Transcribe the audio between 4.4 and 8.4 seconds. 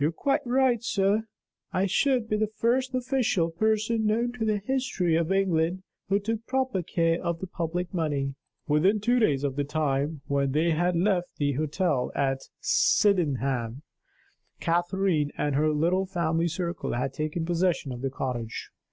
the history of England who took proper care of the public money."